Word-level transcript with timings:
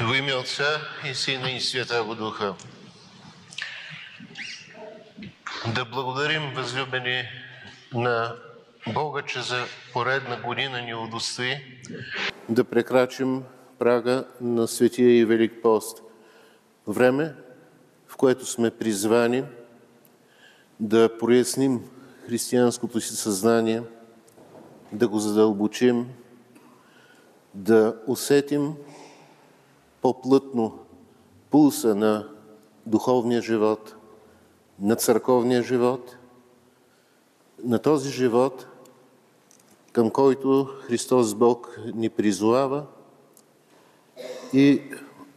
Во 0.00 0.14
имя 0.14 0.36
Отца 0.36 0.80
и 1.10 1.14
Сина 1.14 1.50
и 1.50 1.60
Святаго 1.60 2.14
Духа. 2.14 2.54
Да 5.74 5.84
благодарим, 5.84 6.54
възлюбени, 6.54 7.22
на 7.94 8.36
Бога, 8.94 9.22
че 9.22 9.42
за 9.42 9.64
поредна 9.92 10.40
година 10.40 10.82
ни 10.82 10.94
удостои 10.94 11.56
да 12.48 12.64
прекрачим 12.64 13.42
прага 13.78 14.24
на 14.40 14.68
Светия 14.68 15.18
и 15.18 15.24
Велик 15.24 15.52
пост. 15.62 16.02
Време, 16.86 17.34
в 18.08 18.16
което 18.16 18.46
сме 18.46 18.70
призвани 18.70 19.44
да 20.80 21.18
проясним 21.18 21.80
християнското 22.26 23.00
си 23.00 23.16
съзнание, 23.16 23.82
да 24.92 25.08
го 25.08 25.18
задълбочим, 25.18 26.08
да 27.54 27.96
усетим 28.06 28.74
по-плътно 30.06 30.78
пулса 31.50 31.94
на 31.94 32.28
духовния 32.86 33.42
живот, 33.42 33.94
на 34.80 34.96
църковния 34.96 35.62
живот, 35.62 36.16
на 37.64 37.78
този 37.78 38.10
живот, 38.10 38.66
към 39.92 40.10
който 40.10 40.64
Христос 40.64 41.34
Бог 41.34 41.78
ни 41.94 42.08
призовава 42.08 42.86
и 44.52 44.82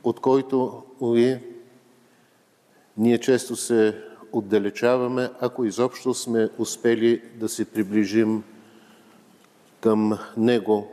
от 0.04 0.20
който, 0.20 0.84
уви, 1.00 1.40
ние 2.98 3.17
често 3.17 3.56
се 3.56 4.04
отдалечаваме, 4.31 5.30
ако 5.40 5.66
изобщо 5.66 6.14
сме 6.14 6.50
успели 6.58 7.22
да 7.36 7.50
се 7.50 7.66
приближим 7.66 8.44
към 9.81 10.17
Него 10.38 10.92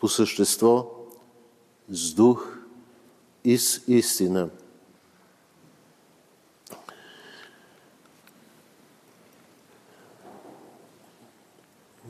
по 0.00 0.08
същество, 0.08 0.97
с 1.90 2.14
дух 2.14 2.58
и 3.44 3.58
с 3.58 3.84
истина. 3.88 4.50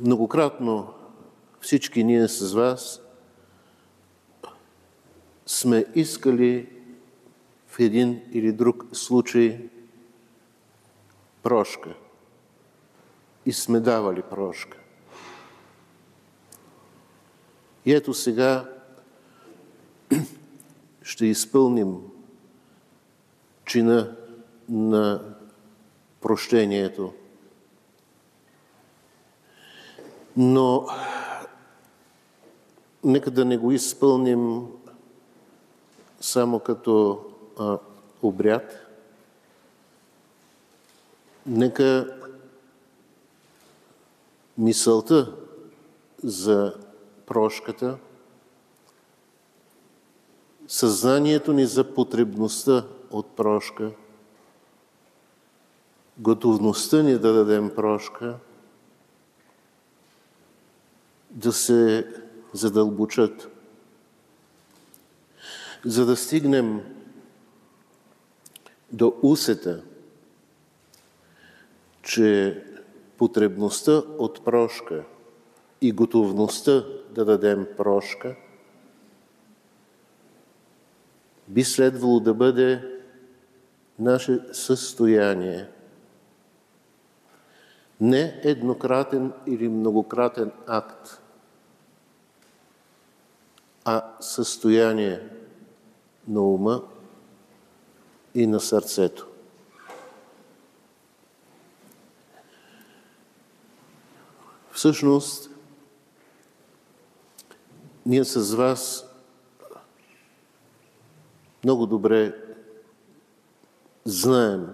Многократно 0.00 0.94
всички 1.60 2.04
ние 2.04 2.28
с 2.28 2.52
вас 2.52 3.00
сме 5.46 5.84
искали 5.94 6.68
в 7.66 7.80
един 7.80 8.22
или 8.32 8.52
друг 8.52 8.84
случай 8.92 9.68
прошка 11.42 11.94
и 13.46 13.52
сме 13.52 13.80
давали 13.80 14.22
прошка. 14.22 14.78
И 17.84 17.94
ето 17.94 18.14
сега 18.14 18.77
ще 21.08 21.26
изпълним 21.26 21.96
чина 23.64 24.16
на 24.68 25.22
прощението. 26.20 27.12
Но 30.36 30.86
нека 33.04 33.30
да 33.30 33.44
не 33.44 33.56
го 33.56 33.72
изпълним 33.72 34.66
само 36.20 36.60
като 36.60 37.24
а, 37.58 37.78
обряд. 38.22 38.86
Нека 41.46 42.18
мисълта 44.58 45.36
за 46.22 46.76
прошката, 47.26 47.98
съзнанието 50.69 51.52
ни 51.52 51.66
за 51.66 51.94
потребността 51.94 52.86
от 53.11 53.36
прошка, 53.36 53.91
готовността 56.19 57.03
ни 57.03 57.19
да 57.19 57.32
дадем 57.32 57.70
прошка, 57.76 58.37
да 61.31 61.53
се 61.53 62.06
задълбочат, 62.53 63.48
за 65.84 66.06
да 66.06 66.16
стигнем 66.16 66.81
до 68.92 69.15
усета, 69.22 69.82
че 72.03 72.62
потребността 73.19 73.92
от 74.19 74.44
прошка 74.44 75.04
и 75.81 75.92
готовността 75.92 76.84
да 77.10 77.25
дадем 77.25 77.66
прошка 77.76 78.37
би 81.48 81.64
следвало 81.64 82.20
да 82.20 82.34
бъде 82.34 83.00
наше 83.98 84.41
състояние. 84.53 85.69
Не 88.00 88.41
еднократен 88.44 89.32
или 89.47 89.69
многократен 89.69 90.53
акт, 90.66 91.22
а 93.84 94.04
състояние 94.20 95.20
на 96.28 96.41
ума 96.41 96.82
и 98.34 98.47
на 98.47 98.60
сърцето. 98.60 99.26
Всъщност, 104.72 105.50
ние 108.06 108.25
с 108.25 108.54
вас 108.54 109.07
много 111.68 111.86
добре 111.86 112.34
знаем 114.04 114.66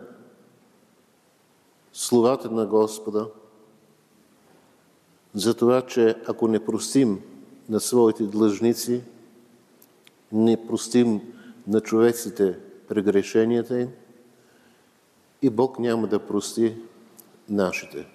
словата 1.93 2.51
на 2.51 2.67
Господа 2.67 3.27
за 5.35 5.55
това, 5.55 5.83
че 5.83 6.17
ако 6.27 6.49
не 6.49 6.65
простим 6.65 7.23
на 7.69 7.81
своите 7.81 8.23
длъжници, 8.25 9.03
не 10.33 10.67
простим 10.67 11.21
на 11.67 11.81
човеците 11.81 12.59
прегрешенията 12.89 13.81
им, 13.81 13.91
и 15.43 15.51
Бог 15.51 15.79
няма 15.79 16.07
да 16.07 16.27
прости 16.27 16.77
нашите. 17.49 18.07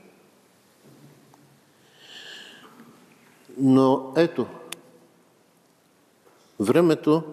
Но 3.57 4.13
ето, 4.15 4.47
времето 6.59 7.23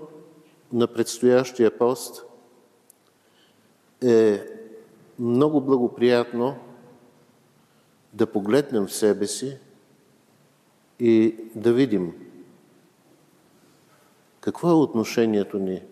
на 0.73 0.87
предстоящия 0.87 1.79
пост 1.79 2.25
е 4.03 4.47
много 5.19 5.61
благоприятно 5.61 6.57
да 8.13 8.27
погледнем 8.27 8.87
в 8.87 8.95
себе 8.95 9.27
си 9.27 9.59
и 11.01 11.37
да 11.55 11.73
видим 11.73 12.13
какво 14.41 14.71
е 14.71 14.75
отношението 14.75 15.59
ни 15.59 15.83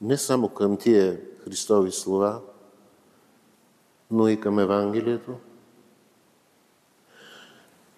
не 0.00 0.16
само 0.16 0.48
към 0.48 0.76
тия 0.76 1.20
Христови 1.44 1.92
слова, 1.92 2.40
но 4.10 4.28
и 4.28 4.40
към 4.40 4.58
Евангелието, 4.58 5.32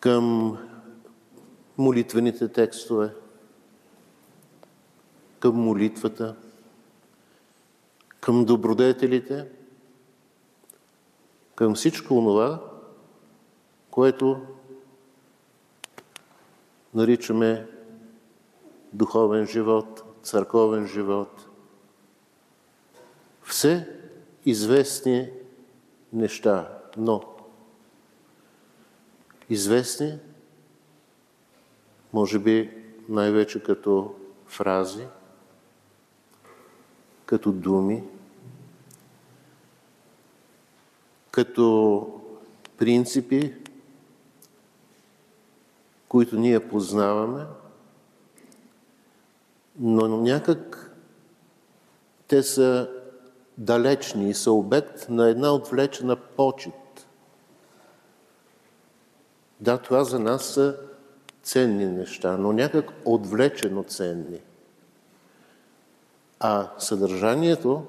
към 0.00 0.56
молитвените 1.78 2.48
текстове, 2.48 3.14
към 5.44 5.56
молитвата, 5.56 6.36
към 8.20 8.44
добродетелите, 8.44 9.48
към 11.54 11.74
всичко 11.74 12.14
това, 12.14 12.70
което 13.90 14.40
наричаме 16.94 17.66
духовен 18.92 19.46
живот, 19.46 20.02
църковен 20.22 20.86
живот. 20.86 21.48
Все 23.42 23.88
известни 24.46 25.30
неща, 26.12 26.78
но 26.96 27.22
известни, 29.50 30.18
може 32.12 32.38
би 32.38 32.84
най-вече 33.08 33.62
като 33.62 34.14
фрази, 34.46 35.06
като 37.34 37.52
думи, 37.52 38.02
като 41.30 42.20
принципи, 42.78 43.54
които 46.08 46.36
ние 46.36 46.68
познаваме, 46.68 47.44
но 49.78 50.08
някак 50.08 50.90
те 52.28 52.42
са 52.42 52.90
далечни 53.58 54.30
и 54.30 54.34
са 54.34 54.52
обект 54.52 55.08
на 55.08 55.28
една 55.28 55.54
отвлечена 55.54 56.16
почет. 56.16 57.06
Да, 59.60 59.78
това 59.78 60.04
за 60.04 60.18
нас 60.18 60.44
са 60.44 60.76
ценни 61.42 61.86
неща, 61.86 62.36
но 62.36 62.52
някак 62.52 62.92
отвлечено 63.04 63.82
ценни– 63.82 64.40
А 66.40 66.70
съдържанието 66.78 67.86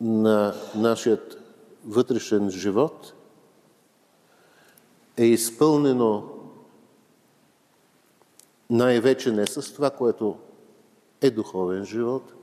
на 0.00 0.54
нашият 0.74 1.38
вътрешен 1.84 2.50
живот 2.50 3.12
е 5.16 5.24
изпълнено 5.24 6.28
най-вече 8.70 9.32
не 9.32 9.46
с 9.46 9.74
това, 9.74 9.90
което 9.90 10.38
е 11.20 11.30
духовен 11.30 11.84
живот, 11.84 12.34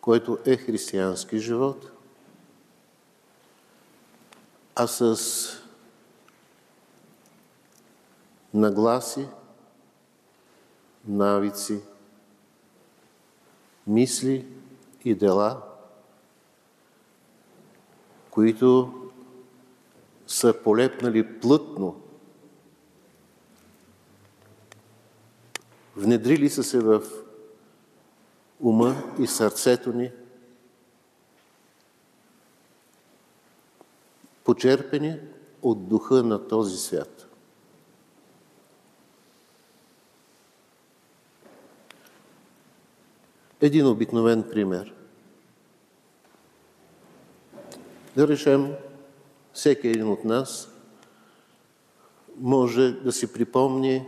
който 0.00 0.38
е 0.46 0.56
християнски 0.56 1.38
живот, 1.38 1.90
а 4.74 4.86
с 4.86 5.20
нагласи, 8.54 9.28
навици, 11.04 11.80
мисли 13.90 14.46
и 15.04 15.14
дела, 15.14 15.62
които 18.30 18.92
са 20.26 20.54
полепнали 20.64 21.40
плътно, 21.40 22.00
внедрили 25.96 26.50
са 26.50 26.64
се 26.64 26.78
в 26.78 27.02
ума 28.60 28.96
и 29.18 29.26
сърцето 29.26 29.92
ни, 29.92 30.12
почерпени 34.44 35.20
от 35.62 35.88
духа 35.88 36.22
на 36.22 36.48
този 36.48 36.76
свят. 36.76 37.29
Един 43.60 43.86
обикновен 43.86 44.42
пример. 44.50 44.94
Да 48.16 48.28
решим, 48.28 48.74
всеки 49.52 49.88
един 49.88 50.08
от 50.08 50.24
нас 50.24 50.68
може 52.36 52.92
да 52.92 53.12
си 53.12 53.32
припомни 53.32 54.06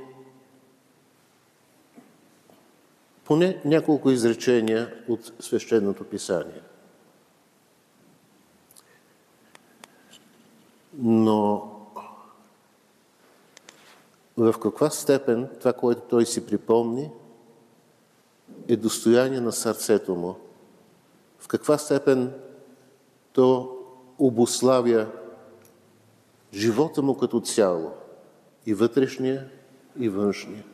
поне 3.25 3.61
няколко 3.65 4.11
изречения 4.11 5.05
от 5.09 5.33
свещеното 5.41 6.05
писание. 6.05 6.63
Но 10.99 11.69
в 14.37 14.55
каква 14.63 14.91
степен 14.91 15.49
това, 15.59 15.73
което 15.73 16.01
той 16.01 16.27
си 16.27 16.47
припомни, 16.47 17.11
е 18.69 18.77
достояние 18.77 19.41
на 19.41 19.53
сърцето 19.53 20.15
му? 20.15 20.37
В 21.39 21.49
каква 21.49 21.79
степен 21.79 22.33
то 23.33 23.79
обославя 24.19 25.07
живота 26.55 27.03
му 27.03 27.17
като 27.17 27.41
цяло, 27.41 27.93
и 28.67 28.75
вътрешния, 28.75 29.49
и 29.99 30.09
външния? 30.09 30.65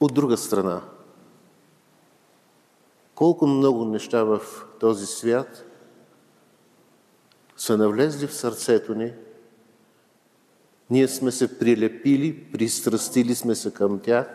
От 0.00 0.14
друга 0.14 0.36
страна, 0.36 0.82
колко 3.14 3.46
много 3.46 3.84
неща 3.84 4.24
в 4.24 4.40
този 4.80 5.06
свят 5.06 5.64
са 7.56 7.76
навлезли 7.76 8.26
в 8.26 8.34
сърцето 8.34 8.94
ни, 8.94 9.12
ние 10.90 11.08
сме 11.08 11.30
се 11.30 11.58
прилепили, 11.58 12.44
пристрастили 12.52 13.34
сме 13.34 13.54
се 13.54 13.72
към 13.72 14.00
тях 14.00 14.26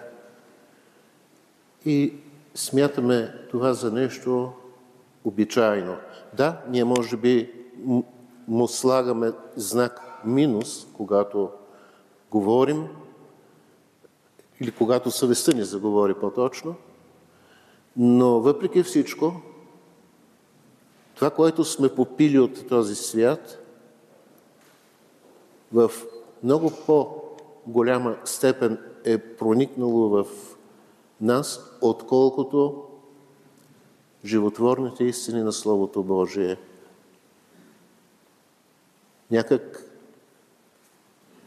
и 1.85 2.13
смятаме 2.55 3.33
това 3.51 3.73
за 3.73 3.91
нещо 3.91 4.51
обичайно. 5.23 5.97
Да, 6.33 6.61
ние 6.69 6.83
може 6.83 7.17
би 7.17 7.51
му 8.47 8.67
слагаме 8.67 9.31
знак 9.55 10.01
минус, 10.25 10.87
когато 10.93 11.49
говорим 12.31 12.87
или 14.61 14.71
когато 14.71 15.11
съвестта 15.11 15.51
ни 15.51 15.63
заговори 15.63 16.13
по-точно, 16.13 16.75
но 17.97 18.39
въпреки 18.39 18.83
всичко, 18.83 19.41
това, 21.15 21.29
което 21.29 21.63
сме 21.63 21.95
попили 21.95 22.39
от 22.39 22.67
този 22.67 22.95
свят, 22.95 23.63
в 25.73 25.91
много 26.43 26.71
по-голяма 26.85 28.17
степен 28.25 28.79
е 29.03 29.17
проникнало 29.17 30.09
в 30.09 30.25
нас, 31.21 31.77
отколкото 31.81 32.83
животворните 34.25 35.03
истини 35.03 35.43
на 35.43 35.53
Словото 35.53 36.03
Божие. 36.03 36.57
Някак 39.31 39.91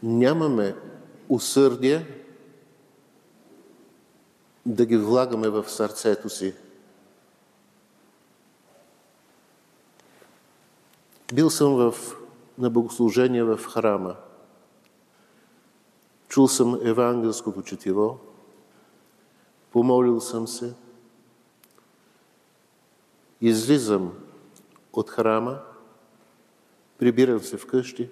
нямаме 0.03 0.75
усърдие 1.29 2.05
да 4.65 4.85
ги 4.85 4.97
влагаме 4.97 5.49
в 5.49 5.69
сърцето 5.69 6.29
си. 6.29 6.53
Бил 11.33 11.49
съм 11.49 11.75
в, 11.75 11.95
на 12.57 12.69
богослужение 12.69 13.43
в 13.43 13.57
храма. 13.57 14.15
Чул 16.31 16.47
съм 16.47 16.79
евангелското 16.83 17.61
четиво, 17.61 18.19
помолил 19.71 20.21
съм 20.21 20.47
се, 20.47 20.73
излизам 23.41 24.13
от 24.93 25.09
храма, 25.09 25.59
прибирам 26.97 27.39
се 27.39 27.57
вкъщи, 27.57 28.09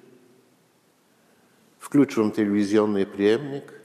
включвам 1.80 2.32
телевизионния 2.32 3.12
приемник. 3.12 3.84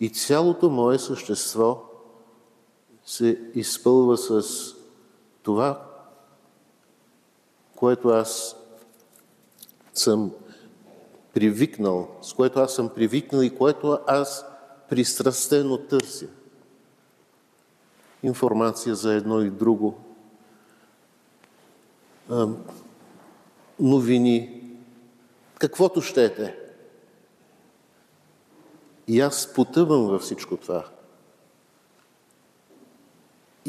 И 0.00 0.10
цялото 0.10 0.70
мое 0.70 0.98
същество 0.98 1.82
се 3.04 3.50
изпълва 3.54 4.16
с 4.16 4.44
това, 5.42 5.90
което 7.76 8.08
аз 8.08 8.56
съм 9.94 10.32
привикнал, 11.36 12.08
с 12.22 12.32
което 12.32 12.60
аз 12.60 12.74
съм 12.74 12.88
привикнал 12.88 13.42
и 13.42 13.56
което 13.56 13.98
аз 14.06 14.44
пристрастено 14.88 15.78
търся. 15.78 16.26
Информация 18.22 18.94
за 18.94 19.14
едно 19.14 19.42
и 19.42 19.50
друго. 19.50 19.98
Новини. 23.80 24.62
Каквото 25.58 26.02
щете. 26.02 26.58
И 29.08 29.20
аз 29.20 29.52
потъвам 29.54 30.06
във 30.06 30.22
всичко 30.22 30.56
това. 30.56 30.84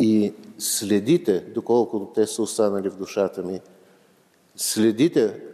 И 0.02 0.34
следите, 0.58 1.40
доколкото 1.40 2.12
те 2.16 2.28
са 2.28 2.42
останали 2.42 2.90
в 2.90 2.98
душата 2.98 3.44
ми, 3.44 3.62
следите 4.56 5.47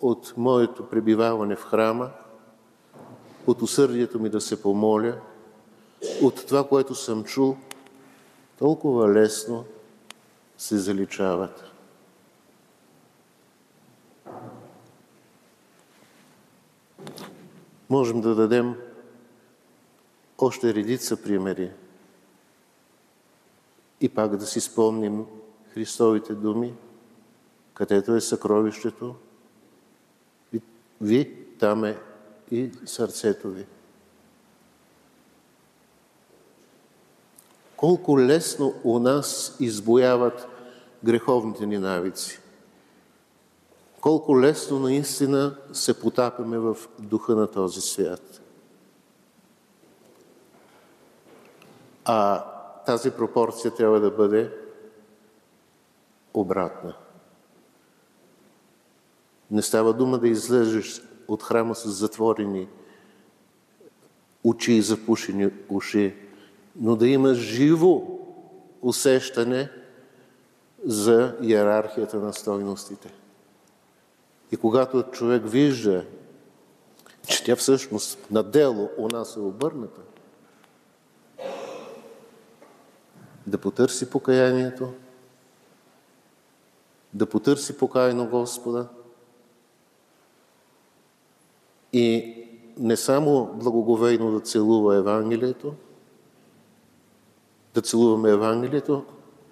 от 0.00 0.34
моето 0.36 0.88
пребиваване 0.88 1.56
в 1.56 1.64
храма, 1.64 2.10
от 3.46 3.62
усърдието 3.62 4.20
ми 4.20 4.28
да 4.28 4.40
се 4.40 4.62
помоля, 4.62 5.20
от 6.22 6.46
това, 6.46 6.68
което 6.68 6.94
съм 6.94 7.24
чул, 7.24 7.56
толкова 8.58 9.12
лесно 9.12 9.64
се 10.58 10.78
заличават. 10.78 11.64
Можем 17.90 18.20
да 18.20 18.34
дадем 18.34 18.74
още 20.38 20.74
редица 20.74 21.22
примери. 21.22 21.70
И 24.00 24.08
пак 24.08 24.36
да 24.36 24.46
си 24.46 24.60
спомним 24.60 25.26
Христовите 25.74 26.34
думи, 26.34 26.74
където 27.74 28.14
е 28.14 28.20
съкровището, 28.20 29.14
ви, 31.00 31.46
там 31.58 31.84
е 31.84 31.98
и 32.50 32.70
сърцето 32.86 33.50
ви. 33.50 33.66
Колко 37.76 38.20
лесно 38.20 38.74
у 38.84 38.98
нас 38.98 39.56
избояват 39.60 40.46
греховните 41.04 41.66
ни 41.66 41.78
навици. 41.78 42.40
Колко 44.00 44.40
лесно 44.40 44.78
наистина 44.78 45.56
се 45.72 46.00
потапяме 46.00 46.58
в 46.58 46.76
духа 46.98 47.34
на 47.34 47.46
този 47.46 47.80
свят. 47.80 48.40
А 52.04 52.44
тази 52.86 53.10
пропорция 53.10 53.74
трябва 53.74 54.00
да 54.00 54.10
бъде 54.10 54.52
обратна. 56.34 56.94
Не 59.50 59.62
става 59.62 59.92
дума 59.92 60.18
да 60.18 60.28
излезеш 60.28 61.02
от 61.28 61.42
храма 61.42 61.74
с 61.74 61.88
затворени 61.88 62.68
очи 64.44 64.72
и 64.72 64.82
запушени 64.82 65.50
уши, 65.68 66.14
но 66.76 66.96
да 66.96 67.08
има 67.08 67.34
живо 67.34 68.02
усещане 68.82 69.70
за 70.84 71.36
иерархията 71.42 72.16
на 72.16 72.32
стойностите. 72.32 73.12
И 74.52 74.56
когато 74.56 75.02
човек 75.02 75.42
вижда, 75.46 76.04
че 77.26 77.44
тя 77.44 77.56
всъщност 77.56 78.30
на 78.30 78.42
дело 78.42 78.90
у 78.98 79.08
нас 79.08 79.36
е 79.36 79.40
обърната, 79.40 80.00
да 83.46 83.58
потърси 83.58 84.10
покаянието, 84.10 84.92
да 87.14 87.26
потърси 87.26 87.78
покаяно 87.78 88.28
Господа 88.28 88.88
и 91.92 92.34
не 92.78 92.96
само 92.96 93.50
благоговейно 93.54 94.32
да 94.32 94.40
целува 94.40 94.96
Евангелието, 94.96 95.74
да 97.74 97.82
целуваме 97.82 98.30
Евангелието, 98.30 99.04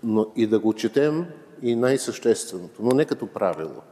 но 0.02 0.26
и 0.36 0.46
да 0.46 0.58
го 0.58 0.72
четем 0.72 1.26
и 1.62 1.76
най-същественото, 1.76 2.82
но 2.82 2.94
не 2.94 3.04
като 3.04 3.26
правило. 3.26 3.82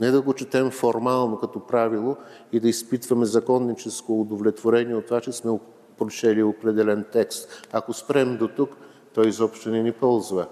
Не 0.00 0.10
да 0.10 0.22
го 0.22 0.34
четем 0.34 0.70
формално 0.70 1.38
като 1.38 1.60
правило 1.60 2.16
и 2.52 2.60
да 2.60 2.68
изпитваме 2.68 3.26
законническо 3.26 4.20
удовлетворение 4.20 4.94
от 4.94 5.06
това, 5.06 5.20
че 5.20 5.32
сме 5.32 5.58
прочели 5.98 6.42
определен 6.42 7.04
текст. 7.12 7.68
Ако 7.72 7.92
спрем 7.92 8.36
до 8.36 8.48
тук, 8.48 8.76
той 9.14 9.28
изобщо 9.28 9.70
не 9.70 9.82
ни 9.82 9.92
ползва. 9.92 10.46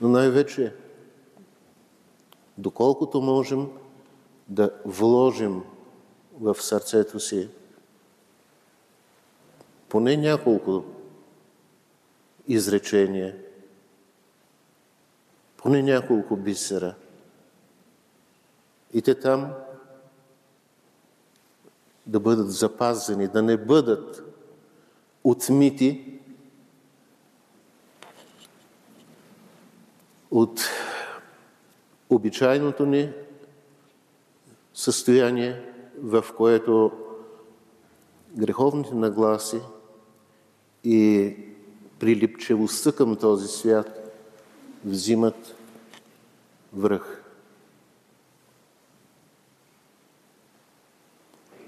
Но 0.00 0.08
най-вече, 0.08 0.74
доколкото 2.58 3.20
можем 3.20 3.68
да 4.48 4.70
вложим 4.84 5.62
в 6.40 6.54
сърцето 6.62 7.20
си 7.20 7.48
поне 9.88 10.16
няколко 10.16 10.84
изречения, 12.48 13.36
поне 15.56 15.82
няколко 15.82 16.36
бисера. 16.36 16.94
И 18.92 19.02
те 19.02 19.14
там 19.14 19.54
да 22.06 22.20
бъдат 22.20 22.52
запазени, 22.52 23.28
да 23.28 23.42
не 23.42 23.56
бъдат 23.56 24.22
отмити 25.24 26.20
от 30.30 30.60
обичайното 32.10 32.86
ни 32.86 33.12
състояние, 34.74 35.73
в 36.04 36.24
което 36.36 36.92
греховните 38.36 38.94
нагласи 38.94 39.60
и 40.84 41.36
прилипчевостта 41.98 42.92
към 42.92 43.16
този 43.16 43.48
свят 43.48 44.12
взимат 44.84 45.54
връх. 46.72 47.22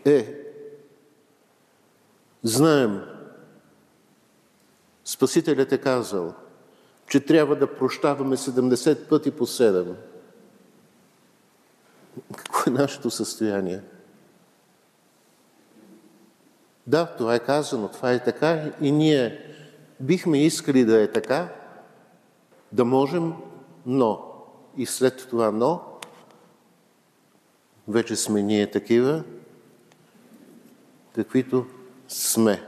Е, 0.05 0.35
знаем, 2.43 3.03
Спасителят 5.05 5.73
е 5.73 5.79
казал, 5.79 6.35
че 7.09 7.21
трябва 7.21 7.57
да 7.57 7.77
прощаваме 7.77 8.37
70 8.37 9.09
пъти 9.09 9.31
по 9.31 9.47
7. 9.47 9.95
Какво 12.37 12.71
е 12.71 12.75
нашето 12.75 13.11
състояние? 13.11 13.83
Да, 16.87 17.07
това 17.07 17.35
е 17.35 17.41
казано, 17.41 17.89
това 17.89 18.13
е 18.13 18.25
така 18.25 18.71
и 18.81 18.93
ние 18.93 19.55
бихме 20.01 20.43
искали 20.43 20.85
да 20.85 21.03
е 21.03 21.13
така, 21.13 21.49
да 22.73 22.85
можем, 22.85 23.33
но 23.87 24.33
и 24.77 24.87
след 24.87 25.27
това 25.31 25.51
но, 25.51 25.83
вече 27.89 28.17
сме 28.17 28.43
ние 28.43 28.71
такива, 28.71 29.25
каквито 31.15 31.67
сме. 32.09 32.63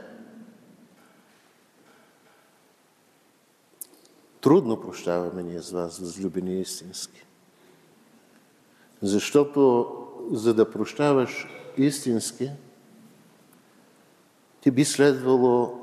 Трудно 4.41 4.81
прощаваме 4.81 5.43
ние 5.43 5.61
с 5.61 5.71
вас, 5.71 5.99
възлюбени 5.99 6.61
истински. 6.61 7.25
Защото 9.01 9.87
за 10.31 10.53
да 10.53 10.71
прощаваш 10.71 11.47
истински, 11.77 12.51
ти 14.61 14.71
би 14.71 14.85
следвало 14.85 15.79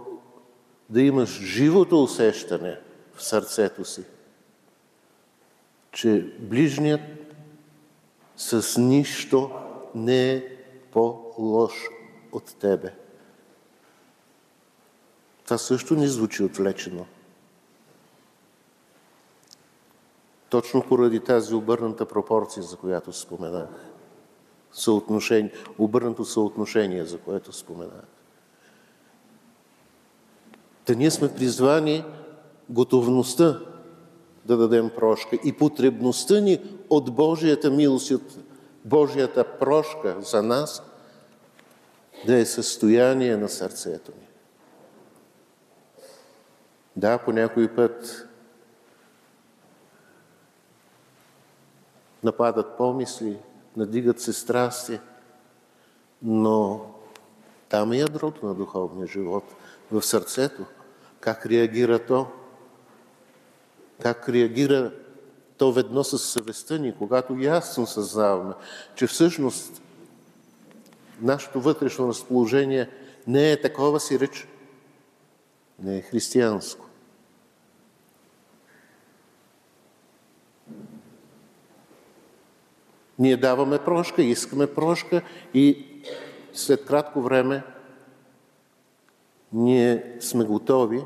да 0.90 1.02
имаш 1.02 1.28
живото 1.28 2.02
усещане 2.02 2.78
в 3.14 3.25
сърцето 3.25 3.85
си, 3.85 4.04
че 5.92 6.35
ближният 6.38 7.00
с 8.37 8.80
нищо 8.80 9.50
не 9.95 10.33
е 10.33 10.45
по-лош 10.92 11.73
от 12.33 12.54
тебе. 12.61 12.95
Това 15.45 15.59
също 15.59 15.95
не 15.95 16.09
звучи 16.09 16.42
отвлечено. 16.42 17.06
Точно 20.49 20.83
поради 20.88 21.21
тази 21.21 21.54
обърната 21.54 22.06
пропорция, 22.06 22.62
за 22.62 22.76
която 22.76 23.12
споменах. 23.12 23.68
Съотношение, 24.73 25.52
обърнато 25.78 26.25
съотношение, 26.25 27.04
за 27.04 27.18
което 27.18 27.52
споменах. 27.52 28.15
Та 30.87 30.95
ние 30.95 31.11
сме 31.11 31.35
призвани 31.35 32.05
готовността 32.71 33.61
да 34.45 34.57
дадем 34.57 34.90
прошка 34.97 35.38
и 35.45 35.52
потребността 35.52 36.40
ни 36.40 36.78
от 36.90 37.14
Божията 37.14 37.71
милост 37.71 38.11
от 38.11 38.37
Божията 38.85 39.59
прошка 39.59 40.16
за 40.21 40.43
нас 40.43 40.83
да 42.26 42.37
е 42.37 42.47
състояние 42.47 43.37
на 43.37 43.49
сърцето 43.49 44.12
ни. 44.21 44.26
Да, 46.97 47.19
по 47.19 47.33
някой 47.33 47.75
път 47.75 48.28
нападат 52.23 52.76
помисли, 52.76 53.38
надигат 53.76 54.21
се 54.21 54.33
страсти, 54.33 55.00
но 56.23 56.87
там 57.69 57.93
е 57.93 57.97
ядрото 57.97 58.47
на 58.47 58.55
духовния 58.55 59.07
живот, 59.07 59.45
в 59.93 60.02
сърцето. 60.02 60.64
Как 61.26 61.47
реагира 61.47 61.99
то? 61.99 62.26
Как 64.02 64.28
реагира 64.28 64.92
то 65.56 65.73
ведно 65.73 66.04
с 66.04 66.18
съвестта 66.18 66.78
ни, 66.78 66.95
когато 66.99 67.38
ясно 67.38 67.87
съзнаваме, 67.87 68.54
че 68.95 69.06
всъщност 69.06 69.83
нашето 71.21 71.61
вътрешно 71.61 72.09
разположение 72.09 72.90
не 73.26 73.52
е 73.52 73.61
такова 73.61 74.00
си 74.00 74.21
реч, 74.21 74.49
не 75.83 75.97
е 75.97 76.02
християнско. 76.02 76.87
Ние 83.18 83.37
даваме 83.37 83.78
прошка, 83.78 84.23
искаме 84.23 84.75
прошка 84.75 85.23
и 85.54 85.87
след 86.52 86.85
кратко 86.85 87.23
време 87.23 87.62
ние 89.52 90.16
сме 90.21 90.45
готови 90.45 91.04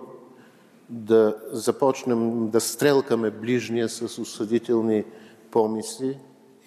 да 0.90 1.36
започнем 1.52 2.50
да 2.50 2.60
стрелкаме 2.60 3.30
ближния 3.30 3.88
с 3.88 4.18
осъдителни 4.18 5.04
помисли 5.50 6.18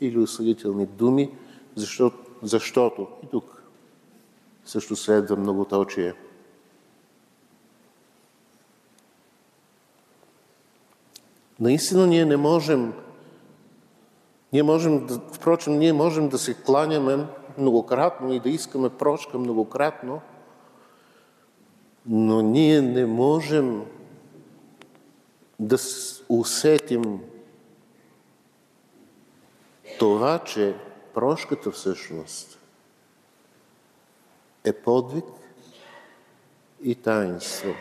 или 0.01 0.19
осъдителни 0.19 0.85
думи, 0.85 1.31
защото, 1.75 2.17
защото 2.41 3.07
и 3.23 3.27
тук 3.27 3.63
също 4.65 4.95
следва 4.95 5.35
многоточие. 5.35 6.13
Наистина 11.59 12.07
ние 12.07 12.25
не 12.25 12.37
можем 12.37 12.93
ние 14.53 14.63
можем, 14.63 15.05
да, 15.05 15.19
впрочем, 15.33 15.79
ние 15.79 15.93
можем 15.93 16.29
да 16.29 16.37
се 16.37 16.53
кланяме 16.53 17.25
многократно 17.57 18.33
и 18.33 18.39
да 18.39 18.49
искаме 18.49 18.89
прошка 18.89 19.37
многократно, 19.37 20.21
но 22.05 22.41
ние 22.41 22.81
не 22.81 23.05
можем 23.05 23.85
да 25.59 25.77
усетим 26.29 27.19
това, 29.99 30.39
че 30.39 30.75
прошката 31.13 31.71
всъщност 31.71 32.59
е 34.63 34.73
подвиг 34.73 35.25
и 36.83 36.95
таинство. 36.95 37.73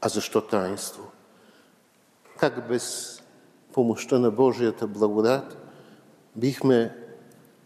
А 0.00 0.08
защо 0.08 0.40
таинство? 0.40 1.10
Как 2.38 2.68
без 2.68 3.16
помощта 3.72 4.18
на 4.18 4.30
Божията 4.30 4.86
благодат 4.86 5.58
бихме 6.36 6.96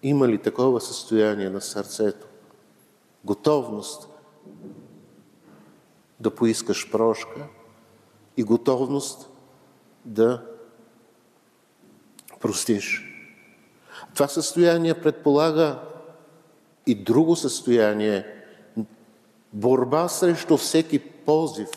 имали 0.02 0.42
такова 0.42 0.80
състояние 0.80 1.50
на 1.50 1.60
сърцето, 1.60 2.26
готовност 3.24 4.08
да 6.20 6.34
поискаш 6.34 6.90
прошка 6.90 7.46
и 8.40 8.42
готовност 8.42 9.30
да 10.04 10.42
простиш. 12.40 13.04
Това 14.14 14.28
състояние 14.28 14.94
предполага 14.94 15.78
и 16.86 16.94
друго 16.94 17.36
състояние 17.36 18.26
борба 19.52 20.08
срещу 20.08 20.56
всеки 20.56 20.98
позив, 20.98 21.68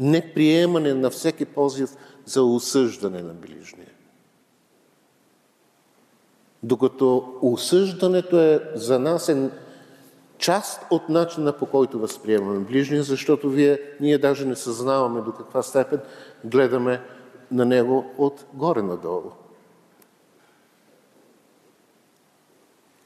неприемане 0.00 0.94
на 0.94 1.10
всеки 1.10 1.44
позив 1.44 1.90
за 2.24 2.42
осъждане 2.42 3.22
на 3.22 3.34
ближния. 3.34 3.92
Докато 6.62 7.38
осъждането 7.42 8.40
е 8.40 8.70
за 8.74 8.98
нас 8.98 9.28
е 9.28 9.50
част 10.42 10.86
от 10.90 11.08
начина 11.08 11.52
по 11.52 11.66
който 11.66 11.98
възприемаме 11.98 12.58
ближния, 12.58 13.02
защото 13.02 13.50
вие, 13.50 13.78
ние 14.00 14.18
даже 14.18 14.46
не 14.46 14.56
съзнаваме 14.56 15.20
до 15.20 15.32
каква 15.32 15.62
степен 15.62 16.00
гледаме 16.44 17.00
на 17.50 17.64
него 17.64 18.10
от 18.18 18.44
горе 18.54 18.82
надолу. 18.82 19.30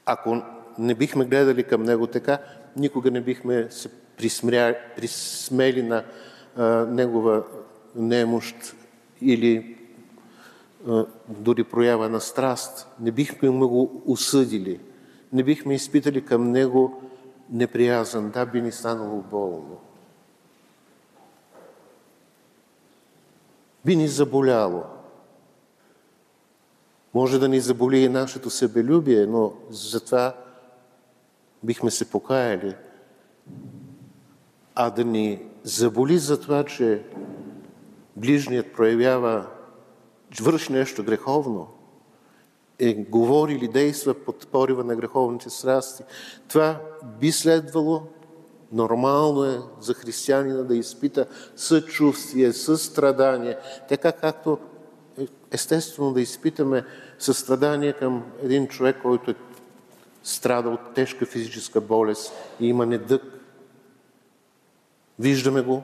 Ако 0.05 0.41
не 0.79 0.95
бихме 0.95 1.25
гледали 1.25 1.63
към 1.63 1.83
него 1.83 2.07
така, 2.07 2.37
никога 2.75 3.11
не 3.11 3.21
бихме 3.21 3.67
се 3.69 3.89
присмели 4.17 5.83
на 5.83 6.03
а, 6.55 6.63
негова 6.85 7.43
немощ 7.95 8.55
или 9.21 9.77
а, 10.87 11.05
дори 11.27 11.63
проява 11.63 12.09
на 12.09 12.19
страст. 12.19 12.87
Не 12.99 13.11
бихме 13.11 13.49
го 13.49 14.03
осъдили. 14.05 14.79
Не 15.33 15.43
бихме 15.43 15.75
изпитали 15.75 16.25
към 16.25 16.51
него 16.51 17.01
неприязан. 17.49 18.29
Да, 18.29 18.45
би 18.45 18.61
ни 18.61 18.71
станало 18.71 19.21
болно. 19.21 19.77
Би 23.85 23.95
ни 23.95 24.07
заболяло. 24.07 24.83
Може 27.13 27.39
да 27.39 27.47
ни 27.47 27.59
заболи 27.59 27.99
и 27.99 28.09
нашето 28.09 28.49
себелюбие, 28.49 29.25
но 29.25 29.53
затова 29.69 30.35
бихме 31.63 31.91
се 31.91 32.09
покаяли. 32.09 32.75
А 34.75 34.89
да 34.89 35.03
ни 35.03 35.41
заболи 35.63 36.17
за 36.17 36.41
това, 36.41 36.63
че 36.63 37.03
ближният 38.15 38.73
проявява, 38.73 39.47
върши 40.41 40.73
нещо 40.73 41.03
греховно, 41.03 41.67
е, 42.79 42.93
говори 42.93 43.53
или 43.53 43.67
действа 43.67 44.13
под 44.13 44.47
порива 44.47 44.83
на 44.83 44.95
греховните 44.95 45.49
страсти, 45.49 46.03
това 46.47 46.81
би 47.19 47.31
следвало 47.31 48.01
Нормално 48.71 49.43
е 49.43 49.59
за 49.79 49.93
християнина 49.93 50.63
да 50.63 50.75
изпита 50.75 51.25
съчувствие, 51.55 52.53
състрадание, 52.53 53.57
така 53.89 54.11
както 54.11 54.57
е 55.21 55.27
естествено 55.51 56.13
да 56.13 56.21
изпитаме 56.21 56.85
състрадание 57.19 57.93
към 57.93 58.23
един 58.43 58.67
човек, 58.67 58.97
който 59.01 59.31
е 59.31 59.35
страда 60.23 60.69
от 60.69 60.93
тежка 60.93 61.25
физическа 61.25 61.81
болест 61.81 62.33
и 62.59 62.67
има 62.67 62.85
недък. 62.85 63.23
Виждаме 65.19 65.61
го. 65.61 65.83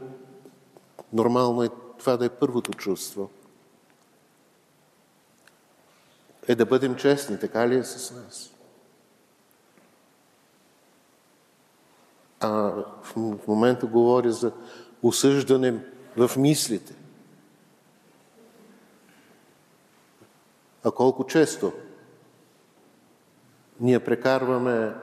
Нормално 1.13 1.63
е 1.63 1.69
това 1.99 2.17
да 2.17 2.25
е 2.25 2.29
първото 2.29 2.71
чувство. 2.71 3.29
Е 6.47 6.55
да 6.55 6.65
бъдем 6.65 6.95
честни, 6.95 7.39
така 7.39 7.67
ли 7.67 7.75
е 7.75 7.83
с 7.83 8.11
нас? 8.11 8.53
А 12.39 12.49
в 13.03 13.15
момента 13.47 13.85
говоря 13.85 14.31
за 14.31 14.51
осъждане 15.03 15.85
в 16.17 16.31
мислите. 16.37 16.95
А 20.83 20.91
колко 20.91 21.25
често 21.25 21.73
ние 23.79 23.99
прекарваме, 23.99 24.93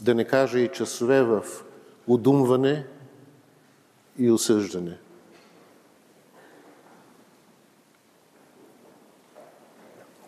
да 0.00 0.14
не 0.14 0.24
кажа 0.24 0.58
и 0.58 0.72
часове 0.72 1.22
в 1.22 1.44
удумване 2.06 2.86
и 4.18 4.30
осъждане. 4.30 4.98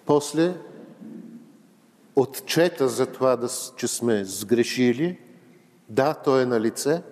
После 0.07 0.55
отчета 2.17 2.89
за 2.89 3.07
това, 3.07 3.49
че 3.77 3.89
сме 3.89 4.25
сгрешили, 4.25 5.19
да, 5.89 6.15
той 6.15 6.43
е 6.43 6.47
на 6.47 6.61
лице, 6.61 7.03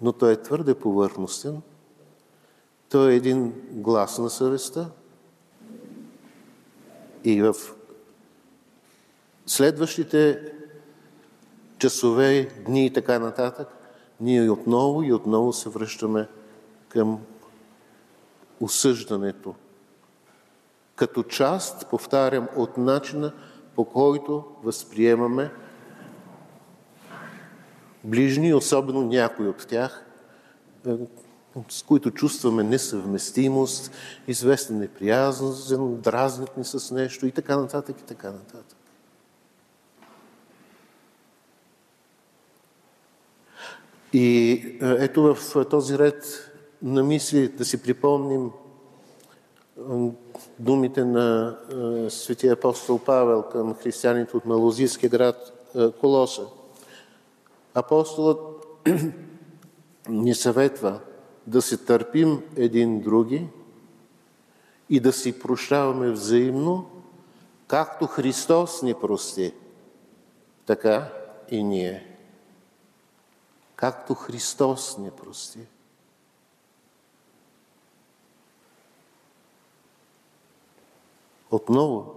но 0.00 0.12
той 0.12 0.32
е 0.32 0.42
твърде 0.42 0.74
повърхностен. 0.74 1.62
Той 2.88 3.12
е 3.12 3.16
един 3.16 3.54
глас 3.70 4.18
на 4.18 4.30
съвестта. 4.30 4.90
И 7.24 7.42
в 7.42 7.54
следващите 9.46 10.52
часове, 11.78 12.48
дни 12.66 12.86
и 12.86 12.92
така 12.92 13.18
нататък, 13.18 13.68
ние 14.20 14.50
отново 14.50 15.02
и 15.02 15.12
отново 15.12 15.52
се 15.52 15.68
връщаме 15.68 16.28
към 16.88 17.20
осъждането. 18.60 19.54
Като 20.96 21.22
част, 21.22 21.90
повтарям, 21.90 22.48
от 22.56 22.76
начина 22.76 23.32
по 23.74 23.84
който 23.84 24.44
възприемаме 24.62 25.50
ближни, 28.04 28.54
особено 28.54 29.02
някои 29.02 29.48
от 29.48 29.66
тях, 29.66 30.04
е, 30.86 30.90
с 31.68 31.82
които 31.82 32.10
чувстваме 32.10 32.62
несъвместимост, 32.62 33.90
известна 34.28 34.78
неприязан, 34.78 36.00
дразнят 36.00 36.56
ни 36.56 36.64
с 36.64 36.94
нещо 36.94 37.26
и 37.26 37.32
така 37.32 37.56
нататък, 37.56 38.00
и 38.00 38.04
така 38.04 38.30
нататък. 38.30 38.76
И 44.12 44.52
е, 44.82 45.04
ето 45.04 45.34
в 45.34 45.64
този 45.70 45.98
ред 45.98 46.50
на 46.82 47.02
мисли 47.02 47.48
да 47.48 47.64
си 47.64 47.82
припомним 47.82 48.50
думите 50.58 51.04
на 51.04 51.56
светия 52.08 52.52
апостол 52.52 52.98
Павел 52.98 53.42
към 53.42 53.74
християните 53.74 54.36
от 54.36 54.44
Малозийския 54.44 55.10
град 55.10 55.52
Колоса. 56.00 56.46
Апостолът 57.74 58.40
ни 60.08 60.34
съветва 60.34 61.00
да 61.46 61.62
се 61.62 61.76
търпим 61.76 62.42
един 62.56 63.00
други 63.00 63.48
и 64.90 65.00
да 65.00 65.12
си 65.12 65.38
прощаваме 65.38 66.10
взаимно, 66.10 66.90
както 67.66 68.06
Христос 68.06 68.82
ни 68.82 68.94
прости, 68.94 69.54
така 70.66 71.12
и 71.50 71.62
ние. 71.62 72.16
Както 73.76 74.14
Христос 74.14 74.98
ни 74.98 75.10
прости. 75.10 75.58
Отново, 81.50 82.14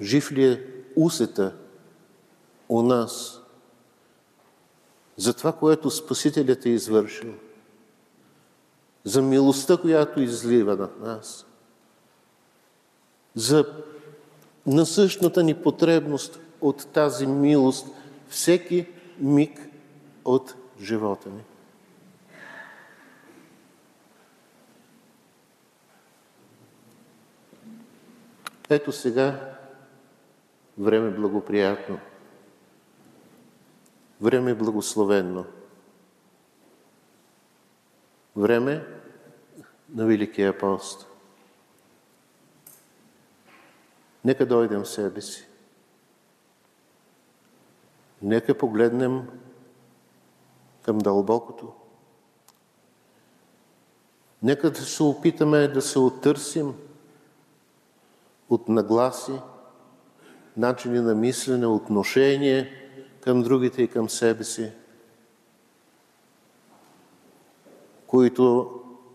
жив 0.00 0.32
ли 0.32 0.52
е 0.52 0.64
усета 0.96 1.56
у 2.68 2.82
нас 2.82 3.40
за 5.16 5.34
това, 5.34 5.52
което 5.52 5.90
Спасителят 5.90 6.66
е 6.66 6.70
извършил, 6.70 7.34
за 9.04 9.22
милостта, 9.22 9.76
която 9.76 10.20
излива 10.20 10.76
над 10.76 11.00
нас, 11.00 11.46
за 13.34 13.82
насъщната 14.66 15.42
ни 15.42 15.62
потребност 15.62 16.40
от 16.60 16.86
тази 16.86 17.26
милост 17.26 17.86
всеки 18.28 18.86
миг 19.18 19.68
от 20.24 20.54
живота 20.80 21.28
ни. 21.28 21.42
Ето 28.70 28.92
сега 28.92 29.56
време 30.78 31.10
благоприятно, 31.10 31.98
време 34.20 34.54
благословенно, 34.54 35.44
време 38.36 38.86
на 39.94 40.06
Великия 40.06 40.58
пост. 40.58 41.06
Нека 44.24 44.46
дойдем 44.46 44.80
в 44.80 44.88
себе 44.88 45.20
си. 45.20 45.46
Нека 48.22 48.58
погледнем 48.58 49.28
към 50.82 50.98
дълбокото. 50.98 51.72
Нека 54.42 54.70
да 54.70 54.80
се 54.80 55.02
опитаме 55.02 55.68
да 55.68 55.82
се 55.82 55.98
отърсим 55.98 56.74
от 58.50 58.68
нагласи, 58.68 59.40
начини 60.56 61.00
на 61.00 61.14
мислене, 61.14 61.66
отношение 61.66 62.72
към 63.20 63.42
другите 63.42 63.82
и 63.82 63.88
към 63.88 64.08
себе 64.08 64.44
си, 64.44 64.72
които 68.06 68.72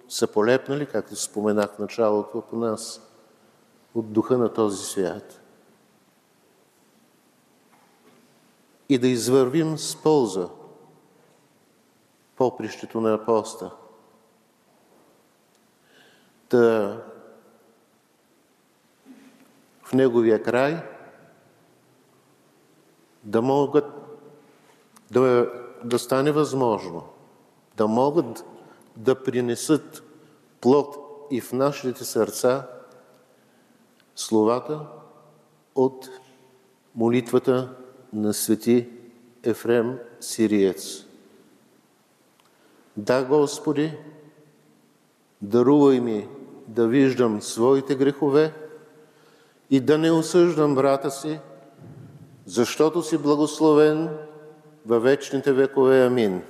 са 0.10 0.28
полепнали, 0.28 0.86
както 0.86 1.16
споменах 1.16 1.76
в 1.76 1.80
началото 1.80 2.42
по 2.42 2.56
нас, 2.56 3.02
от 3.96 4.12
духа 4.12 4.38
на 4.38 4.54
този 4.54 4.86
свят. 4.86 5.42
И 8.90 8.98
да 8.98 9.08
извървим 9.08 9.78
с 9.78 9.96
полза 9.96 10.50
попрището 12.36 13.02
на 13.02 13.14
апоста. 13.14 13.72
Да 16.50 17.02
неговия 19.94 20.44
край 20.44 20.84
да 23.24 23.42
могат 23.42 23.86
да, 25.12 25.52
да 25.84 26.00
стане 26.00 26.32
възможно, 26.32 27.04
да 27.78 27.88
могат 27.88 28.46
да 28.98 29.24
принесат 29.24 30.04
плод 30.62 30.96
и 31.32 31.42
в 31.42 31.54
нашите 31.54 32.04
сърца 32.04 32.68
словата 34.16 34.88
от 35.76 36.10
молитвата 36.96 37.76
на 38.14 38.34
свети 38.34 38.90
Ефрем 39.44 40.00
Сириец. 40.20 41.06
Да, 42.98 43.24
Господи, 43.24 43.98
дарувай 45.42 46.00
ми 46.00 46.28
да 46.68 46.88
виждам 46.88 47.42
своите 47.42 47.96
грехове 47.96 48.54
и 49.72 49.80
да 49.80 49.98
не 49.98 50.12
осъждам 50.12 50.76
брата 50.76 51.12
си, 51.12 51.40
защото 52.46 53.02
си 53.02 53.18
благословен 53.18 54.10
във 54.86 55.04
вечните 55.04 55.54
векове. 55.54 56.06
Амин. 56.06 56.42